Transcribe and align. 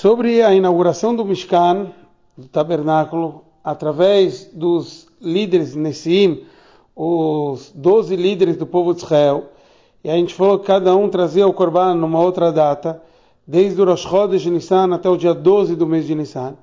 sobre 0.00 0.40
a 0.40 0.54
inauguração 0.54 1.14
do 1.14 1.26
Mishkan, 1.26 1.88
do 2.34 2.48
tabernáculo, 2.48 3.44
através 3.62 4.46
dos 4.46 5.06
líderes 5.20 5.74
Nessim, 5.74 6.44
os 6.96 7.70
12 7.74 8.16
líderes 8.16 8.56
do 8.56 8.64
povo 8.64 8.94
de 8.94 9.02
Israel, 9.02 9.50
e 10.02 10.08
a 10.08 10.14
gente 10.14 10.32
falou 10.32 10.58
que 10.58 10.66
cada 10.66 10.96
um 10.96 11.06
trazia 11.06 11.46
o 11.46 11.52
Corban 11.52 11.96
numa 11.96 12.18
outra 12.18 12.50
data, 12.50 13.02
desde 13.46 13.78
o 13.82 13.84
Rosh 13.84 14.00
Chodesh 14.00 14.40
de 14.40 14.50
Nissan 14.50 14.94
até 14.94 15.06
o 15.06 15.18
dia 15.18 15.34
12 15.34 15.76
do 15.76 15.86
mês 15.86 16.06
de 16.06 16.14
Nissan. 16.14 16.54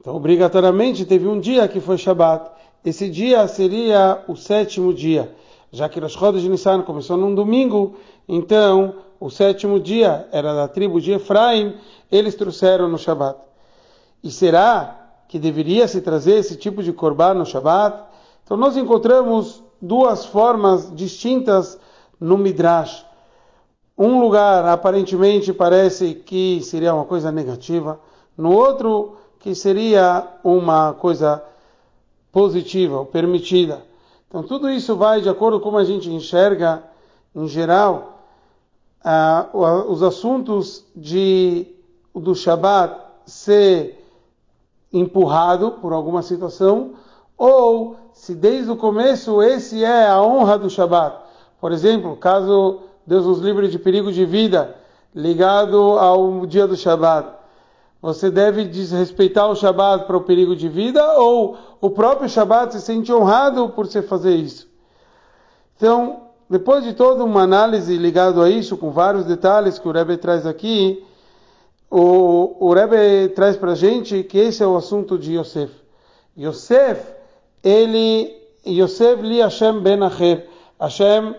Então, 0.00 0.14
obrigatoriamente, 0.14 1.04
teve 1.04 1.26
um 1.26 1.40
dia 1.40 1.66
que 1.66 1.80
foi 1.80 1.98
Shabat. 1.98 2.48
Esse 2.84 3.10
dia 3.10 3.48
seria 3.48 4.22
o 4.28 4.36
sétimo 4.36 4.94
dia, 4.94 5.34
já 5.72 5.88
que 5.88 5.98
Rosh 5.98 6.12
Chodesh 6.12 6.42
de 6.42 6.48
Nissan 6.48 6.82
começou 6.82 7.16
num 7.16 7.34
domingo, 7.34 7.96
então 8.28 8.94
o 9.20 9.30
sétimo 9.30 9.80
dia 9.80 10.28
era 10.30 10.54
da 10.54 10.68
tribo 10.68 11.00
de 11.00 11.12
Efraim, 11.12 11.74
eles 12.10 12.34
trouxeram 12.34 12.88
no 12.88 12.98
Shabat. 12.98 13.38
E 14.22 14.30
será 14.30 14.96
que 15.28 15.38
deveria 15.38 15.86
se 15.88 16.00
trazer 16.00 16.34
esse 16.34 16.56
tipo 16.56 16.82
de 16.82 16.92
korban 16.92 17.34
no 17.34 17.46
Shabat? 17.46 18.04
Então 18.44 18.56
nós 18.56 18.76
encontramos 18.76 19.62
duas 19.80 20.24
formas 20.24 20.94
distintas 20.94 21.78
no 22.20 22.38
Midrash. 22.38 23.04
Um 23.96 24.20
lugar 24.20 24.64
aparentemente 24.66 25.52
parece 25.52 26.14
que 26.14 26.60
seria 26.62 26.94
uma 26.94 27.04
coisa 27.04 27.32
negativa, 27.32 28.00
no 28.36 28.52
outro 28.52 29.16
que 29.40 29.54
seria 29.54 30.26
uma 30.44 30.92
coisa 30.92 31.42
positiva 32.30 32.98
ou 32.98 33.06
permitida. 33.06 33.82
Então 34.28 34.42
tudo 34.42 34.70
isso 34.70 34.94
vai 34.94 35.20
de 35.20 35.28
acordo 35.28 35.58
com 35.58 35.64
como 35.64 35.78
a 35.78 35.84
gente 35.84 36.08
enxerga 36.10 36.82
em 37.34 37.48
geral 37.48 38.17
uh, 39.04 39.90
os 39.90 40.02
assuntos 40.02 40.84
de 40.94 41.66
do 42.14 42.34
Shabat 42.34 42.98
ser 43.26 44.04
empurrado 44.92 45.72
por 45.72 45.92
alguma 45.92 46.22
situação, 46.22 46.94
ou 47.36 47.96
se 48.12 48.34
desde 48.34 48.70
o 48.70 48.76
começo 48.76 49.42
esse 49.42 49.84
é 49.84 50.08
a 50.08 50.20
honra 50.22 50.58
do 50.58 50.68
Shabat. 50.68 51.16
Por 51.60 51.72
exemplo, 51.72 52.16
caso 52.16 52.80
Deus 53.06 53.26
nos 53.26 53.38
livre 53.40 53.68
de 53.68 53.78
perigo 53.78 54.10
de 54.10 54.24
vida 54.24 54.76
ligado 55.14 55.76
ao 55.98 56.46
dia 56.46 56.66
do 56.66 56.76
Shabat, 56.76 57.38
você 58.00 58.30
deve 58.30 58.64
desrespeitar 58.64 59.50
o 59.50 59.56
Shabat 59.56 60.06
para 60.06 60.16
o 60.16 60.22
perigo 60.22 60.54
de 60.54 60.68
vida 60.68 61.18
ou 61.18 61.56
o 61.80 61.90
próprio 61.90 62.28
Shabat 62.28 62.72
se 62.72 62.80
sente 62.80 63.12
honrado 63.12 63.70
por 63.70 63.86
você 63.86 64.02
fazer 64.02 64.36
isso? 64.36 64.68
Então, 65.76 66.27
depois 66.48 66.84
de 66.84 66.94
toda 66.94 67.24
uma 67.24 67.42
análise 67.42 67.96
ligado 67.96 68.42
a 68.42 68.48
isso, 68.48 68.76
com 68.76 68.90
vários 68.90 69.24
detalhes 69.24 69.78
que 69.78 69.88
o 69.88 69.92
Rebbe 69.92 70.16
traz 70.16 70.46
aqui, 70.46 71.04
o, 71.90 72.56
o 72.66 72.72
Rebbe 72.72 73.28
traz 73.34 73.56
para 73.56 73.72
a 73.72 73.74
gente 73.74 74.22
que 74.22 74.38
esse 74.38 74.62
é 74.62 74.66
o 74.66 74.76
assunto 74.76 75.18
de 75.18 75.36
Yosef. 75.36 75.72
Yosef, 76.36 77.02
ele, 77.62 78.34
Yosef 78.66 79.22
li 79.22 79.40
Hashem 79.40 79.80
ben 79.80 80.02
Acher. 80.02 80.48
Hashem, 80.80 81.34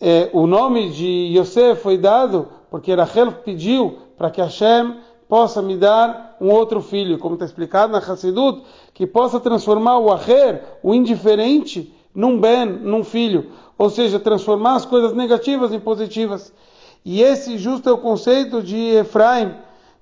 eh, 0.00 0.30
o 0.32 0.46
nome 0.46 0.90
de 0.90 1.36
Yosef 1.36 1.82
foi 1.82 1.98
dado 1.98 2.48
porque 2.72 2.94
Rachel 2.94 3.32
pediu 3.44 3.98
para 4.16 4.30
que 4.30 4.40
Hashem 4.40 4.96
possa 5.28 5.60
me 5.60 5.76
dar 5.76 6.36
um 6.40 6.50
outro 6.50 6.80
filho, 6.80 7.18
como 7.18 7.34
está 7.34 7.44
explicado 7.44 7.92
na 7.92 7.98
Hassidut, 7.98 8.62
que 8.94 9.06
possa 9.06 9.38
transformar 9.38 9.98
o 9.98 10.10
Acher, 10.10 10.62
o 10.82 10.94
indiferente, 10.94 11.94
num 12.14 12.38
ben, 12.38 12.66
num 12.66 13.04
filho. 13.04 13.50
Ou 13.76 13.90
seja, 13.90 14.18
transformar 14.18 14.76
as 14.76 14.84
coisas 14.84 15.12
negativas 15.12 15.72
em 15.72 15.80
positivas. 15.80 16.52
E 17.04 17.22
esse 17.22 17.58
justo 17.58 17.88
é 17.88 17.92
o 17.92 17.98
conceito 17.98 18.62
de 18.62 18.76
Efraim, 18.96 19.54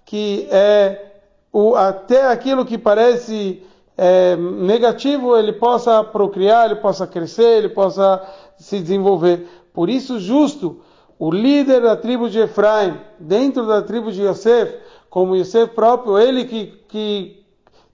que 0.04 0.46
é 0.50 1.06
o, 1.52 1.74
até 1.74 2.26
aquilo 2.26 2.64
que 2.64 2.76
parece 2.76 3.62
é, 3.96 4.36
negativo 4.36 5.36
ele 5.36 5.52
possa 5.52 6.02
procriar, 6.04 6.66
ele 6.66 6.80
possa 6.80 7.06
crescer, 7.06 7.58
ele 7.58 7.68
possa 7.68 8.22
se 8.58 8.80
desenvolver. 8.80 9.46
Por 9.72 9.88
isso, 9.88 10.18
justo, 10.18 10.80
o 11.18 11.30
líder 11.30 11.82
da 11.82 11.96
tribo 11.96 12.28
de 12.28 12.38
Efraim, 12.38 12.98
dentro 13.18 13.66
da 13.66 13.82
tribo 13.82 14.10
de 14.10 14.22
Yosef, 14.22 14.74
como 15.08 15.36
Yosef 15.36 15.74
próprio, 15.74 16.18
ele 16.18 16.44
que, 16.44 16.66
que 16.88 17.39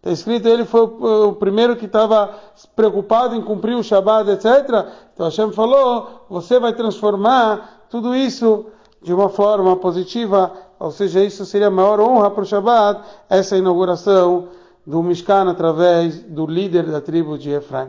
está 0.07 0.13
escrito, 0.13 0.49
ele 0.49 0.65
foi 0.65 0.83
o, 0.83 1.33
primeiro 1.35 1.77
que 1.77 1.87
estava 1.87 2.35
preocupado 2.75 3.35
em 3.35 3.43
cumprir 3.43 3.77
o 3.77 3.83
Shabat, 3.83 4.31
etc. 4.31 4.87
Então 5.13 5.27
Hashem 5.27 5.53
falou: 5.53 6.27
você 6.29 6.59
vai 6.59 6.73
transformar 6.73 7.87
tudo 7.91 8.15
isso 8.15 8.67
de 9.03 9.13
uma 9.13 9.29
forma 9.29 9.77
positiva 9.77 10.53
ou 10.79 10.91
seja, 10.91 11.25
isso 11.25 11.45
seria 11.47 11.69
a 11.69 11.71
maior 11.71 12.01
honra 12.01 12.31
para 12.31 12.43
o 12.43 12.47
Shabbat, 12.47 13.01
essa 13.31 13.57
inauguração 13.57 14.49
do 14.87 15.03
Mishkan 15.03 15.51
através 15.51 16.23
do 16.23 16.47
líder 16.47 16.85
da 16.85 17.01
tribo 17.01 17.39
de 17.39 17.51
Efraim. 17.51 17.89